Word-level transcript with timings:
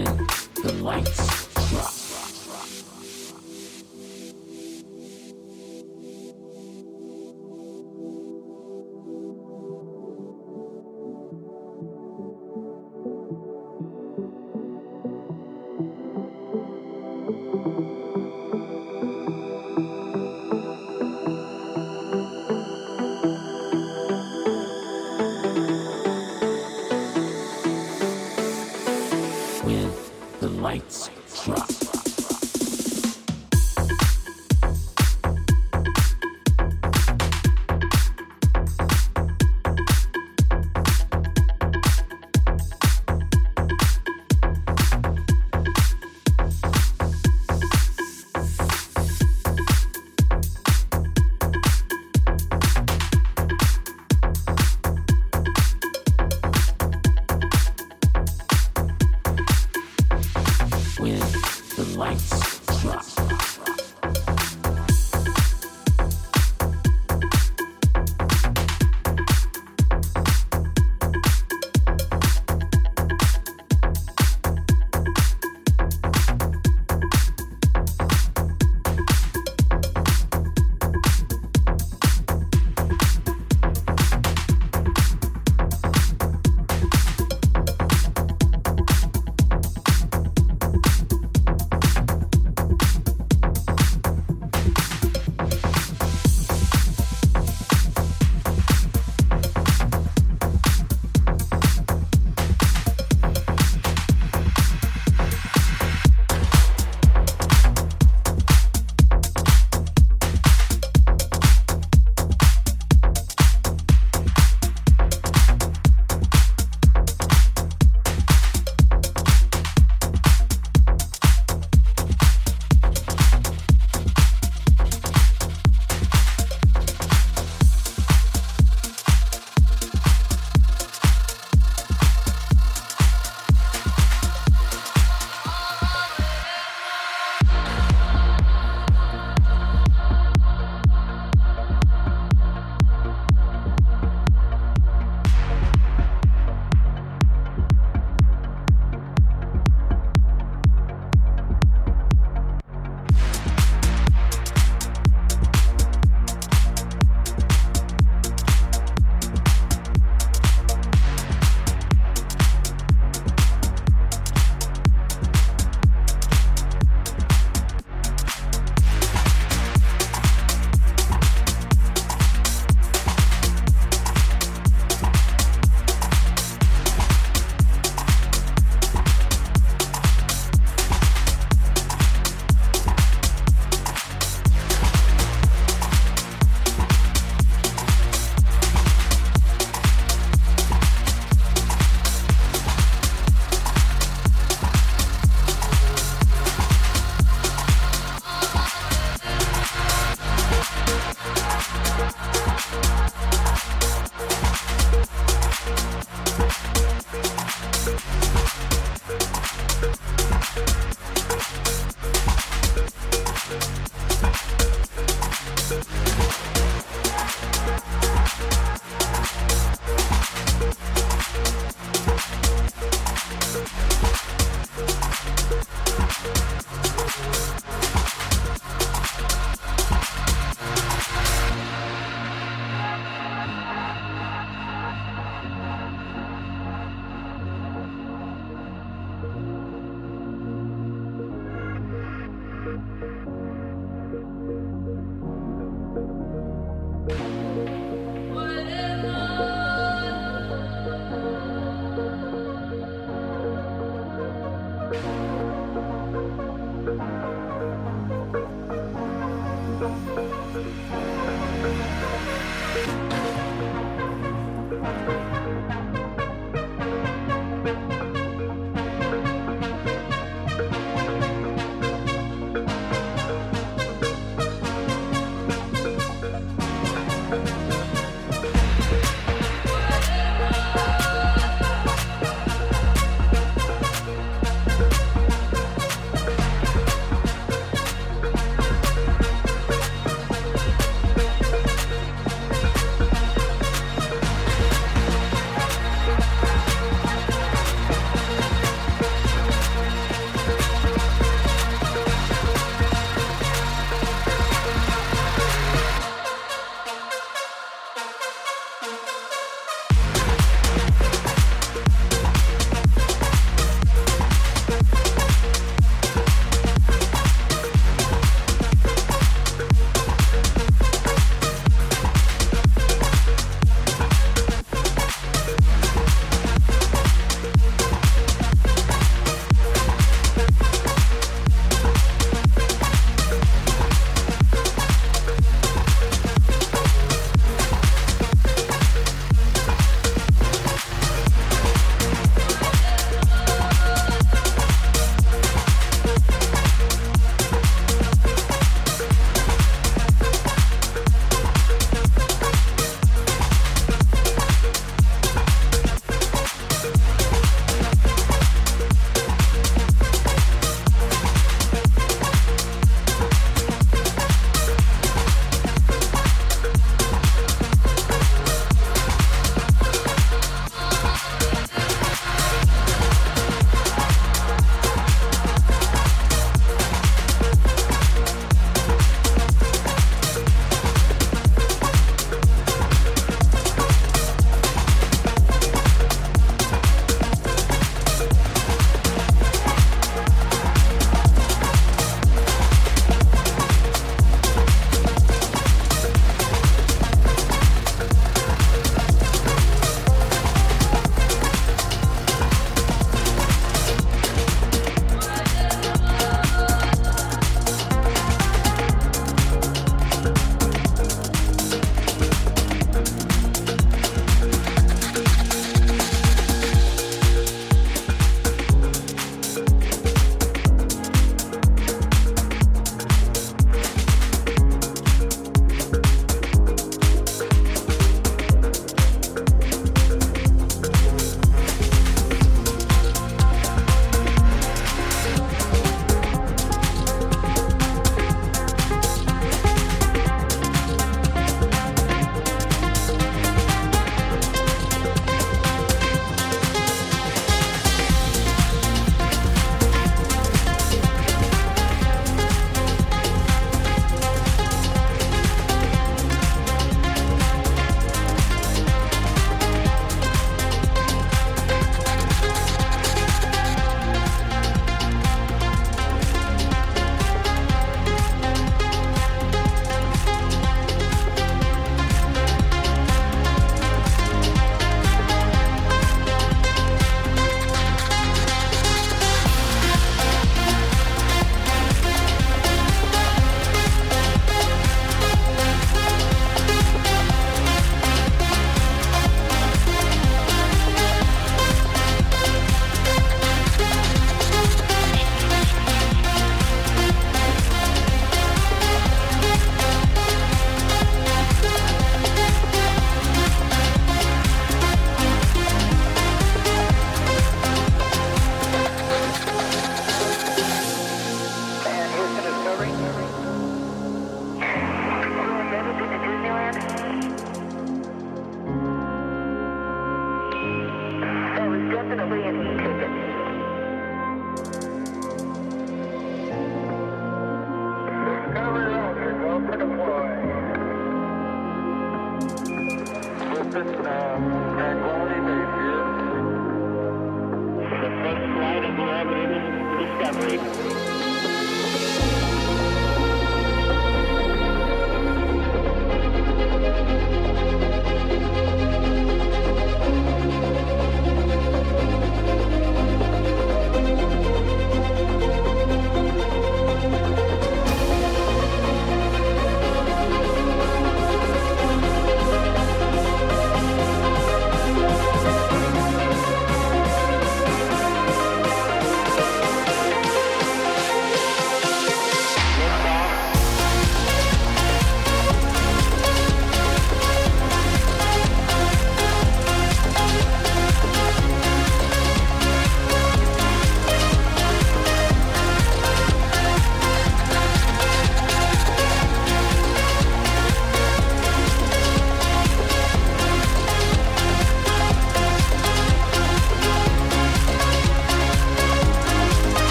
the 0.00 0.72
lights. 0.80 1.51